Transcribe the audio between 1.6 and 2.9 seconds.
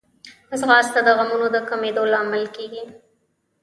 کمېدو لامل کېږي